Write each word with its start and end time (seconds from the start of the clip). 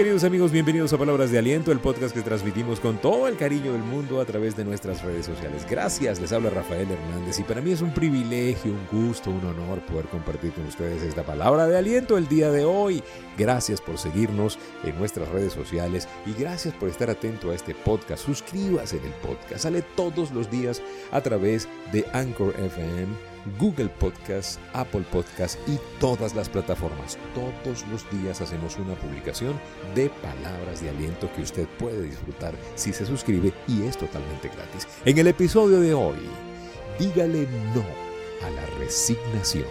queridos 0.00 0.24
amigos, 0.24 0.50
bienvenidos 0.50 0.94
a 0.94 0.96
Palabras 0.96 1.30
de 1.30 1.38
Aliento, 1.38 1.72
el 1.72 1.78
podcast 1.78 2.14
que 2.14 2.22
transmitimos 2.22 2.80
con 2.80 2.96
todo 2.96 3.28
el 3.28 3.36
cariño 3.36 3.74
del 3.74 3.82
mundo 3.82 4.18
a 4.18 4.24
través 4.24 4.56
de 4.56 4.64
nuestras 4.64 5.02
redes 5.02 5.26
sociales. 5.26 5.66
Gracias, 5.68 6.18
les 6.18 6.32
habla 6.32 6.48
Rafael 6.48 6.90
Hernández 6.90 7.38
y 7.38 7.42
para 7.42 7.60
mí 7.60 7.72
es 7.72 7.82
un 7.82 7.92
privilegio, 7.92 8.72
un 8.72 8.86
gusto, 8.90 9.28
un 9.28 9.44
honor 9.44 9.80
poder 9.80 10.06
compartir 10.06 10.54
con 10.54 10.64
ustedes 10.64 11.02
esta 11.02 11.22
palabra 11.22 11.66
de 11.66 11.76
aliento 11.76 12.16
el 12.16 12.28
día 12.28 12.50
de 12.50 12.64
hoy. 12.64 13.02
Gracias 13.36 13.82
por 13.82 13.98
seguirnos 13.98 14.58
en 14.84 14.98
nuestras 14.98 15.28
redes 15.28 15.52
sociales 15.52 16.08
y 16.24 16.32
gracias 16.32 16.72
por 16.72 16.88
estar 16.88 17.10
atento 17.10 17.50
a 17.50 17.54
este 17.54 17.74
podcast. 17.74 18.24
Suscríbase 18.24 18.96
en 18.96 19.04
el 19.04 19.12
podcast, 19.12 19.64
sale 19.64 19.82
todos 19.82 20.30
los 20.30 20.50
días 20.50 20.80
a 21.10 21.20
través 21.20 21.68
de 21.92 22.06
Anchor 22.14 22.54
FM 22.58 23.29
Google 23.58 23.88
Podcast, 23.88 24.60
Apple 24.72 25.04
Podcast 25.10 25.58
y 25.68 25.78
todas 25.98 26.34
las 26.34 26.48
plataformas. 26.48 27.18
Todos 27.34 27.86
los 27.88 28.10
días 28.10 28.40
hacemos 28.40 28.76
una 28.78 28.94
publicación 28.94 29.58
de 29.94 30.10
palabras 30.10 30.82
de 30.82 30.90
aliento 30.90 31.30
que 31.34 31.42
usted 31.42 31.66
puede 31.78 32.02
disfrutar 32.02 32.54
si 32.74 32.92
se 32.92 33.06
suscribe 33.06 33.52
y 33.66 33.82
es 33.82 33.96
totalmente 33.96 34.48
gratis. 34.48 34.86
En 35.04 35.18
el 35.18 35.26
episodio 35.26 35.80
de 35.80 35.94
hoy, 35.94 36.18
dígale 36.98 37.46
no 37.74 37.84
a 38.46 38.50
la 38.50 38.66
resignación. 38.78 39.66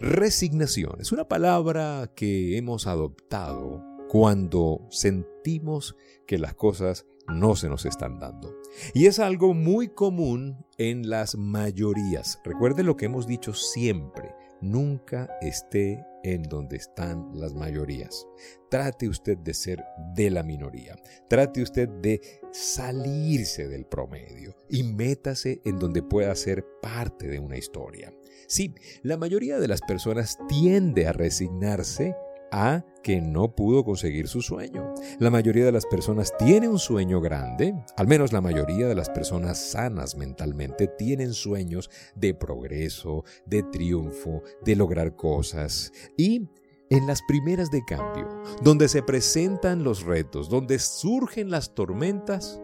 Resignación 0.00 1.00
es 1.00 1.10
una 1.10 1.26
palabra 1.26 2.12
que 2.14 2.56
hemos 2.56 2.86
adoptado 2.86 3.97
cuando 4.08 4.86
sentimos 4.90 5.96
que 6.26 6.38
las 6.38 6.54
cosas 6.54 7.06
no 7.28 7.56
se 7.56 7.68
nos 7.68 7.84
están 7.84 8.18
dando. 8.18 8.56
Y 8.94 9.06
es 9.06 9.18
algo 9.18 9.54
muy 9.54 9.88
común 9.88 10.64
en 10.78 11.08
las 11.08 11.36
mayorías. 11.36 12.40
Recuerde 12.44 12.82
lo 12.82 12.96
que 12.96 13.06
hemos 13.06 13.26
dicho 13.26 13.52
siempre. 13.52 14.34
Nunca 14.60 15.28
esté 15.40 16.04
en 16.24 16.42
donde 16.42 16.76
están 16.76 17.30
las 17.34 17.54
mayorías. 17.54 18.26
Trate 18.70 19.08
usted 19.08 19.38
de 19.38 19.54
ser 19.54 19.84
de 20.14 20.30
la 20.30 20.42
minoría. 20.42 20.96
Trate 21.28 21.62
usted 21.62 21.88
de 21.88 22.20
salirse 22.50 23.68
del 23.68 23.86
promedio 23.86 24.56
y 24.68 24.82
métase 24.82 25.60
en 25.64 25.78
donde 25.78 26.02
pueda 26.02 26.34
ser 26.34 26.64
parte 26.82 27.28
de 27.28 27.38
una 27.38 27.56
historia. 27.56 28.12
Sí, 28.48 28.74
la 29.02 29.16
mayoría 29.16 29.58
de 29.58 29.68
las 29.68 29.80
personas 29.82 30.38
tiende 30.48 31.06
a 31.06 31.12
resignarse 31.12 32.16
a 32.50 32.84
que 33.02 33.20
no 33.20 33.54
pudo 33.54 33.84
conseguir 33.84 34.28
su 34.28 34.42
sueño. 34.42 34.94
La 35.18 35.30
mayoría 35.30 35.64
de 35.64 35.72
las 35.72 35.86
personas 35.86 36.32
tiene 36.38 36.68
un 36.68 36.78
sueño 36.78 37.20
grande, 37.20 37.74
al 37.96 38.06
menos 38.06 38.32
la 38.32 38.40
mayoría 38.40 38.86
de 38.86 38.94
las 38.94 39.10
personas 39.10 39.58
sanas 39.58 40.16
mentalmente 40.16 40.88
tienen 40.88 41.32
sueños 41.32 41.90
de 42.14 42.34
progreso, 42.34 43.24
de 43.46 43.62
triunfo, 43.62 44.42
de 44.64 44.76
lograr 44.76 45.16
cosas. 45.16 45.92
Y 46.16 46.48
en 46.90 47.06
las 47.06 47.20
primeras 47.28 47.70
de 47.70 47.84
cambio, 47.84 48.42
donde 48.62 48.88
se 48.88 49.02
presentan 49.02 49.84
los 49.84 50.04
retos, 50.04 50.48
donde 50.48 50.78
surgen 50.78 51.50
las 51.50 51.74
tormentas, 51.74 52.60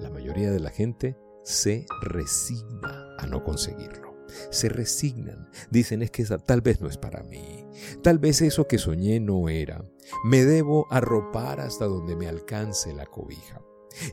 la 0.00 0.10
mayoría 0.10 0.50
de 0.50 0.60
la 0.60 0.70
gente 0.70 1.16
se 1.42 1.86
resigna 2.02 3.16
a 3.18 3.26
no 3.26 3.44
conseguirlo 3.44 4.06
se 4.50 4.68
resignan, 4.68 5.48
dicen 5.70 6.02
es 6.02 6.10
que 6.10 6.22
esa 6.22 6.38
tal 6.38 6.60
vez 6.60 6.80
no 6.80 6.88
es 6.88 6.98
para 6.98 7.22
mí, 7.22 7.65
tal 8.02 8.18
vez 8.18 8.42
eso 8.42 8.66
que 8.66 8.78
soñé 8.78 9.20
no 9.20 9.48
era, 9.48 9.84
me 10.24 10.44
debo 10.44 10.86
arropar 10.90 11.60
hasta 11.60 11.86
donde 11.86 12.16
me 12.16 12.28
alcance 12.28 12.94
la 12.94 13.06
cobija. 13.06 13.60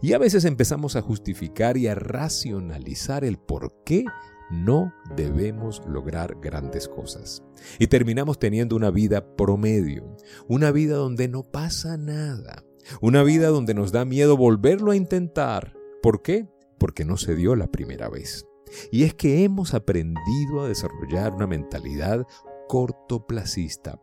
Y 0.02 0.14
a 0.14 0.18
veces 0.18 0.46
empezamos 0.46 0.96
a 0.96 1.02
justificar 1.02 1.78
y 1.78 1.88
a 1.88 1.96
racionalizar 1.96 3.26
el 3.26 3.38
por 3.38 3.84
qué 3.84 4.06
no 4.50 4.94
debemos 5.16 5.82
lograr 5.88 6.38
grandes 6.42 6.88
cosas. 6.88 7.44
Y 7.80 7.88
terminamos 7.88 8.40
teniendo 8.40 8.76
una 8.76 8.92
vida 8.92 9.36
promedio, 9.36 10.16
una 10.48 10.72
vida 10.72 10.96
donde 10.96 11.28
no 11.28 11.44
pasa 11.44 11.98
nada, 11.98 12.64
una 13.02 13.24
vida 13.24 13.48
donde 13.48 13.74
nos 13.74 13.92
da 13.92 14.06
miedo 14.06 14.38
volverlo 14.38 14.92
a 14.92 14.96
intentar. 14.96 15.74
¿Por 16.02 16.22
qué? 16.22 16.48
Porque 16.78 17.06
no 17.06 17.18
se 17.18 17.36
dio 17.36 17.56
la 17.56 17.68
primera 17.68 18.10
vez. 18.10 18.46
Y 18.92 19.04
es 19.04 19.14
que 19.14 19.44
hemos 19.44 19.74
aprendido 19.74 20.62
a 20.62 20.68
desarrollar 20.68 21.34
una 21.34 21.48
mentalidad 21.48 22.26
cortoplacista. 22.74 24.02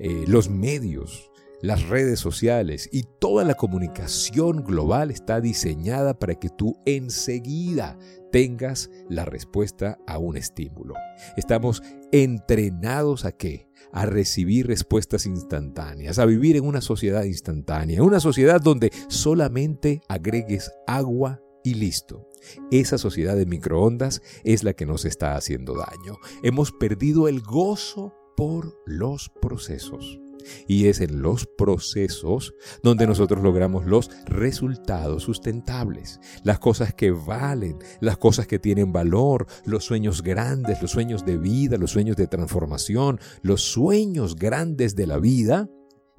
Eh, 0.00 0.24
los 0.26 0.50
medios, 0.50 1.30
las 1.62 1.88
redes 1.88 2.18
sociales 2.18 2.88
y 2.90 3.04
toda 3.20 3.44
la 3.44 3.54
comunicación 3.54 4.64
global 4.64 5.12
está 5.12 5.40
diseñada 5.40 6.18
para 6.18 6.34
que 6.34 6.48
tú 6.48 6.74
enseguida 6.86 7.96
tengas 8.32 8.90
la 9.08 9.26
respuesta 9.26 9.96
a 10.08 10.18
un 10.18 10.36
estímulo. 10.36 10.94
Estamos 11.36 11.84
entrenados 12.10 13.24
a 13.24 13.30
qué? 13.30 13.68
A 13.92 14.06
recibir 14.06 14.66
respuestas 14.66 15.24
instantáneas, 15.24 16.18
a 16.18 16.26
vivir 16.26 16.56
en 16.56 16.66
una 16.66 16.80
sociedad 16.80 17.22
instantánea, 17.22 18.02
una 18.02 18.18
sociedad 18.18 18.60
donde 18.60 18.90
solamente 19.06 20.00
agregues 20.08 20.72
agua 20.88 21.40
y 21.64 21.74
listo. 21.74 22.28
Esa 22.70 22.98
sociedad 22.98 23.36
de 23.36 23.46
microondas 23.46 24.22
es 24.44 24.64
la 24.64 24.72
que 24.72 24.86
nos 24.86 25.04
está 25.04 25.36
haciendo 25.36 25.74
daño. 25.74 26.18
Hemos 26.42 26.72
perdido 26.72 27.28
el 27.28 27.40
gozo 27.40 28.14
por 28.36 28.74
los 28.86 29.30
procesos. 29.40 30.18
Y 30.66 30.86
es 30.86 31.00
en 31.00 31.20
los 31.20 31.46
procesos 31.46 32.54
donde 32.82 33.06
nosotros 33.06 33.42
logramos 33.42 33.84
los 33.84 34.10
resultados 34.24 35.22
sustentables, 35.22 36.18
las 36.44 36.58
cosas 36.58 36.94
que 36.94 37.10
valen, 37.10 37.78
las 38.00 38.16
cosas 38.16 38.46
que 38.46 38.58
tienen 38.58 38.90
valor, 38.90 39.46
los 39.66 39.84
sueños 39.84 40.22
grandes, 40.22 40.80
los 40.80 40.90
sueños 40.92 41.26
de 41.26 41.36
vida, 41.36 41.76
los 41.76 41.90
sueños 41.90 42.16
de 42.16 42.26
transformación, 42.26 43.20
los 43.42 43.60
sueños 43.60 44.34
grandes 44.36 44.96
de 44.96 45.06
la 45.06 45.18
vida 45.18 45.68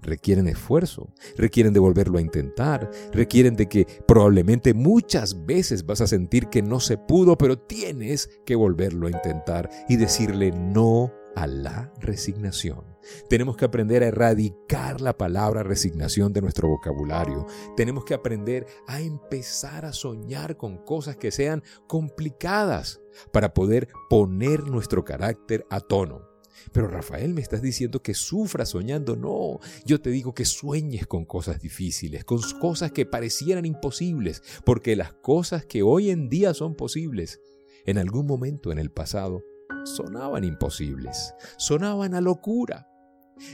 requieren 0.01 0.47
esfuerzo, 0.47 1.13
requieren 1.37 1.73
de 1.73 1.79
volverlo 1.79 2.17
a 2.17 2.21
intentar, 2.21 2.89
requieren 3.11 3.55
de 3.55 3.67
que 3.67 3.87
probablemente 4.07 4.73
muchas 4.73 5.45
veces 5.45 5.85
vas 5.85 6.01
a 6.01 6.07
sentir 6.07 6.47
que 6.47 6.61
no 6.61 6.79
se 6.79 6.97
pudo, 6.97 7.37
pero 7.37 7.57
tienes 7.57 8.29
que 8.45 8.55
volverlo 8.55 9.07
a 9.07 9.11
intentar 9.11 9.69
y 9.87 9.97
decirle 9.97 10.51
no 10.51 11.11
a 11.35 11.47
la 11.47 11.91
resignación. 11.99 12.91
Tenemos 13.29 13.57
que 13.57 13.65
aprender 13.65 14.03
a 14.03 14.07
erradicar 14.07 15.01
la 15.01 15.17
palabra 15.17 15.63
resignación 15.63 16.33
de 16.33 16.41
nuestro 16.41 16.67
vocabulario. 16.67 17.45
Tenemos 17.75 18.05
que 18.05 18.13
aprender 18.13 18.67
a 18.87 19.01
empezar 19.01 19.85
a 19.85 19.93
soñar 19.93 20.57
con 20.57 20.77
cosas 20.77 21.17
que 21.17 21.31
sean 21.31 21.63
complicadas 21.87 23.01
para 23.31 23.53
poder 23.53 23.87
poner 24.09 24.63
nuestro 24.63 25.03
carácter 25.03 25.65
a 25.69 25.79
tono. 25.79 26.30
Pero 26.71 26.87
Rafael, 26.87 27.33
me 27.33 27.41
estás 27.41 27.61
diciendo 27.61 28.01
que 28.01 28.13
sufras 28.13 28.69
soñando. 28.69 29.15
No, 29.15 29.59
yo 29.85 30.01
te 30.01 30.09
digo 30.09 30.33
que 30.33 30.45
sueñes 30.45 31.07
con 31.07 31.25
cosas 31.25 31.59
difíciles, 31.61 32.23
con 32.23 32.41
cosas 32.59 32.91
que 32.91 33.05
parecieran 33.05 33.65
imposibles, 33.65 34.43
porque 34.65 34.95
las 34.95 35.13
cosas 35.13 35.65
que 35.65 35.83
hoy 35.83 36.09
en 36.09 36.29
día 36.29 36.53
son 36.53 36.75
posibles, 36.75 37.39
en 37.85 37.97
algún 37.97 38.27
momento 38.27 38.71
en 38.71 38.79
el 38.79 38.91
pasado, 38.91 39.43
sonaban 39.85 40.43
imposibles, 40.43 41.33
sonaban 41.57 42.13
a 42.13 42.21
locura. 42.21 42.87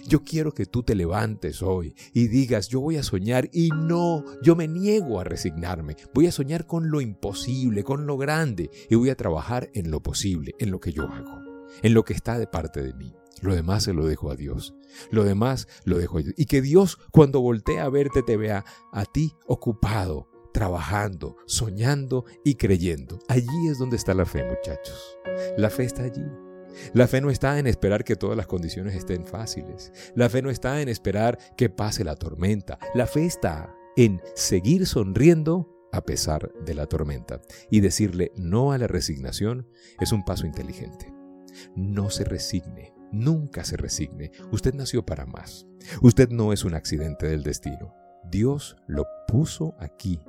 Yo 0.05 0.23
quiero 0.23 0.53
que 0.53 0.65
tú 0.65 0.83
te 0.83 0.95
levantes 0.95 1.61
hoy 1.61 1.95
y 2.13 2.27
digas, 2.27 2.67
yo 2.67 2.81
voy 2.81 2.97
a 2.97 3.03
soñar 3.03 3.49
y 3.53 3.69
no, 3.69 4.25
yo 4.43 4.55
me 4.55 4.67
niego 4.67 5.19
a 5.19 5.23
resignarme. 5.23 5.95
Voy 6.13 6.27
a 6.27 6.31
soñar 6.31 6.65
con 6.65 6.91
lo 6.91 6.99
imposible, 6.99 7.83
con 7.83 8.05
lo 8.05 8.17
grande 8.17 8.69
y 8.89 8.95
voy 8.95 9.09
a 9.09 9.15
trabajar 9.15 9.69
en 9.73 9.89
lo 9.89 10.03
posible, 10.03 10.55
en 10.59 10.71
lo 10.71 10.81
que 10.81 10.91
yo 10.91 11.03
hago 11.03 11.46
en 11.81 11.93
lo 11.93 12.03
que 12.03 12.13
está 12.13 12.37
de 12.37 12.47
parte 12.47 12.81
de 12.81 12.93
mí. 12.93 13.13
Lo 13.41 13.55
demás 13.55 13.83
se 13.83 13.93
lo 13.93 14.05
dejo 14.05 14.31
a 14.31 14.35
Dios. 14.35 14.75
Lo 15.11 15.23
demás 15.23 15.67
lo 15.85 15.97
dejo 15.97 16.17
a 16.17 16.21
Dios. 16.21 16.33
Y 16.37 16.45
que 16.45 16.61
Dios 16.61 16.97
cuando 17.11 17.41
voltea 17.41 17.83
a 17.83 17.89
verte 17.89 18.23
te 18.23 18.37
vea 18.37 18.65
a 18.91 19.05
ti 19.05 19.33
ocupado, 19.45 20.29
trabajando, 20.53 21.37
soñando 21.45 22.25
y 22.43 22.55
creyendo. 22.55 23.19
Allí 23.27 23.67
es 23.69 23.77
donde 23.77 23.97
está 23.97 24.13
la 24.13 24.25
fe, 24.25 24.43
muchachos. 24.43 25.17
La 25.57 25.69
fe 25.69 25.83
está 25.83 26.03
allí. 26.03 26.25
La 26.93 27.07
fe 27.07 27.21
no 27.21 27.29
está 27.29 27.59
en 27.59 27.67
esperar 27.67 28.03
que 28.03 28.15
todas 28.15 28.37
las 28.37 28.47
condiciones 28.47 28.95
estén 28.95 29.25
fáciles. 29.25 29.91
La 30.15 30.29
fe 30.29 30.41
no 30.41 30.49
está 30.49 30.81
en 30.81 30.89
esperar 30.89 31.37
que 31.57 31.69
pase 31.69 32.03
la 32.03 32.15
tormenta. 32.15 32.79
La 32.93 33.07
fe 33.07 33.25
está 33.25 33.75
en 33.95 34.21
seguir 34.35 34.85
sonriendo 34.85 35.73
a 35.91 36.01
pesar 36.01 36.51
de 36.65 36.75
la 36.75 36.85
tormenta. 36.85 37.41
Y 37.69 37.79
decirle 37.79 38.31
no 38.35 38.71
a 38.71 38.77
la 38.77 38.87
resignación 38.87 39.67
es 39.99 40.11
un 40.11 40.23
paso 40.23 40.45
inteligente. 40.45 41.16
No 41.75 42.09
se 42.09 42.23
resigne, 42.23 42.93
nunca 43.11 43.63
se 43.63 43.77
resigne. 43.77 44.31
Usted 44.51 44.73
nació 44.73 45.05
para 45.05 45.25
más. 45.25 45.65
Usted 46.01 46.29
no 46.29 46.53
es 46.53 46.63
un 46.63 46.73
accidente 46.73 47.27
del 47.27 47.43
destino. 47.43 47.93
Dios 48.29 48.75
lo 48.87 49.05
puso 49.27 49.75
aquí 49.79 50.19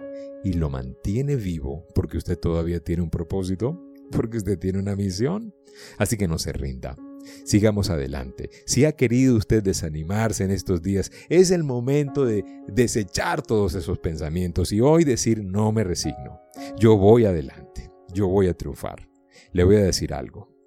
y 0.45 0.53
lo 0.53 0.71
mantiene 0.71 1.37
vivo 1.37 1.87
porque 1.95 2.17
usted 2.17 2.39
todavía 2.39 2.81
tiene 2.81 3.03
un 3.03 3.11
propósito, 3.11 3.83
porque 4.11 4.39
usted 4.39 4.59
tiene 4.59 4.79
una 4.79 4.97
misión. 4.97 5.55
Así 5.99 6.17
que 6.17 6.29
no 6.29 6.39
se 6.39 6.53
rinda. 6.53 6.97
Sigamos 7.45 7.91
adelante. 7.91 8.51
Si 8.67 8.85
ha 8.85 8.93
querido 8.93 9.37
usted 9.37 9.63
desanimarse 9.63 10.45
en 10.45 10.51
estos 10.51 10.83
días, 10.83 11.11
es 11.29 11.51
el 11.51 11.65
momento 11.65 12.25
de 12.25 12.45
desechar 12.69 13.43
todos 13.43 13.75
esos 13.75 13.99
pensamientos 13.99 14.73
y 14.73 14.81
hoy 14.81 15.05
decir 15.05 15.45
no 15.45 15.73
me 15.73 15.85
resigno. 15.85 16.41
Yo 16.79 16.97
voy 16.97 17.25
adelante. 17.25 17.91
Yo 18.13 18.29
voy 18.29 18.49
a 18.49 18.55
triunfar. 18.55 19.09
Le 19.53 19.65
voy 19.65 19.77
a 19.77 19.83
decir 19.83 20.15
algo. 20.15 20.58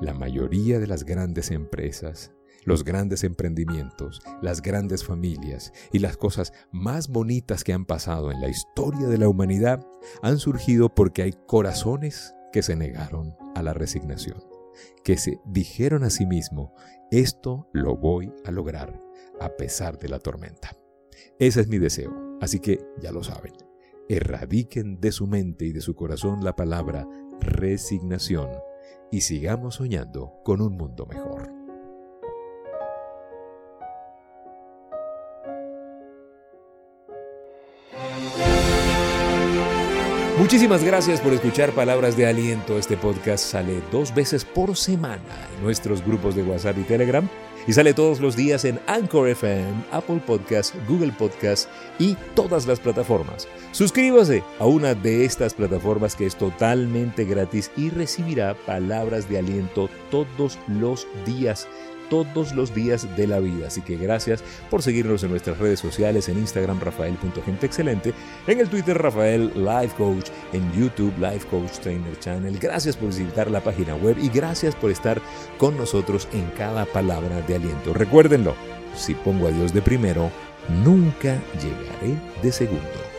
La 0.00 0.14
mayoría 0.14 0.78
de 0.78 0.86
las 0.86 1.04
grandes 1.04 1.50
empresas, 1.50 2.32
los 2.64 2.84
grandes 2.84 3.24
emprendimientos, 3.24 4.22
las 4.40 4.62
grandes 4.62 5.04
familias 5.04 5.72
y 5.92 5.98
las 5.98 6.16
cosas 6.16 6.52
más 6.70 7.08
bonitas 7.08 7.64
que 7.64 7.72
han 7.72 7.84
pasado 7.84 8.30
en 8.30 8.40
la 8.40 8.48
historia 8.48 9.08
de 9.08 9.18
la 9.18 9.28
humanidad 9.28 9.84
han 10.22 10.38
surgido 10.38 10.94
porque 10.94 11.22
hay 11.22 11.34
corazones 11.46 12.34
que 12.52 12.62
se 12.62 12.76
negaron 12.76 13.34
a 13.54 13.62
la 13.62 13.74
resignación, 13.74 14.42
que 15.04 15.16
se 15.16 15.40
dijeron 15.46 16.04
a 16.04 16.10
sí 16.10 16.26
mismo, 16.26 16.74
esto 17.10 17.68
lo 17.72 17.96
voy 17.96 18.32
a 18.44 18.50
lograr 18.50 19.00
a 19.40 19.50
pesar 19.56 19.98
de 19.98 20.08
la 20.08 20.18
tormenta. 20.18 20.76
Ese 21.38 21.60
es 21.60 21.68
mi 21.68 21.78
deseo, 21.78 22.38
así 22.40 22.60
que 22.60 22.84
ya 23.00 23.10
lo 23.10 23.24
saben, 23.24 23.54
erradiquen 24.08 25.00
de 25.00 25.12
su 25.12 25.26
mente 25.26 25.64
y 25.64 25.72
de 25.72 25.80
su 25.80 25.94
corazón 25.94 26.44
la 26.44 26.54
palabra 26.54 27.08
resignación 27.40 28.50
y 29.12 29.20
sigamos 29.20 29.76
soñando 29.76 30.40
con 30.42 30.60
un 30.62 30.76
mundo 30.76 31.06
mejor. 31.06 31.52
Muchísimas 40.38 40.82
gracias 40.82 41.20
por 41.20 41.34
escuchar 41.34 41.70
Palabras 41.72 42.16
de 42.16 42.26
Aliento. 42.26 42.78
Este 42.78 42.96
podcast 42.96 43.44
sale 43.44 43.80
dos 43.92 44.14
veces 44.14 44.44
por 44.44 44.76
semana 44.76 45.22
en 45.54 45.62
nuestros 45.62 46.04
grupos 46.04 46.34
de 46.34 46.42
WhatsApp 46.42 46.78
y 46.78 46.82
Telegram 46.82 47.28
y 47.66 47.72
sale 47.72 47.94
todos 47.94 48.20
los 48.20 48.36
días 48.36 48.64
en 48.64 48.80
Anchor 48.86 49.28
FM, 49.28 49.84
Apple 49.90 50.20
Podcasts, 50.26 50.74
Google 50.88 51.12
Podcasts 51.12 51.68
y 51.98 52.16
todas 52.34 52.66
las 52.66 52.80
plataformas. 52.80 53.48
Suscríbase 53.72 54.42
a 54.58 54.66
una 54.66 54.94
de 54.94 55.24
estas 55.24 55.54
plataformas 55.54 56.16
que 56.16 56.26
es 56.26 56.36
totalmente 56.36 57.24
gratis 57.24 57.70
y 57.76 57.90
recibirá 57.90 58.54
palabras 58.66 59.28
de 59.28 59.38
aliento 59.38 59.88
todos 60.10 60.58
los 60.68 61.06
días 61.24 61.68
todos 62.12 62.52
los 62.54 62.74
días 62.74 63.08
de 63.16 63.26
la 63.26 63.40
vida. 63.40 63.68
Así 63.68 63.80
que 63.80 63.96
gracias 63.96 64.44
por 64.68 64.82
seguirnos 64.82 65.24
en 65.24 65.30
nuestras 65.30 65.56
redes 65.56 65.80
sociales, 65.80 66.28
en 66.28 66.36
Instagram 66.36 66.78
rafael.genteexcelente, 66.78 68.12
en 68.46 68.60
el 68.60 68.68
Twitter 68.68 68.98
Rafael 68.98 69.50
Life 69.54 69.94
Coach, 69.96 70.28
en 70.52 70.70
YouTube 70.74 71.14
Life 71.18 71.48
Coach 71.48 71.78
Trainer 71.78 72.18
Channel. 72.18 72.58
Gracias 72.58 72.98
por 72.98 73.08
visitar 73.08 73.50
la 73.50 73.62
página 73.62 73.94
web 73.94 74.18
y 74.20 74.28
gracias 74.28 74.74
por 74.74 74.90
estar 74.90 75.22
con 75.56 75.78
nosotros 75.78 76.28
en 76.34 76.44
cada 76.50 76.84
palabra 76.84 77.40
de 77.40 77.54
aliento. 77.54 77.94
Recuérdenlo, 77.94 78.54
si 78.94 79.14
pongo 79.14 79.46
a 79.46 79.50
Dios 79.50 79.72
de 79.72 79.80
primero, 79.80 80.30
nunca 80.84 81.40
llegaré 81.62 82.20
de 82.42 82.52
segundo. 82.52 83.11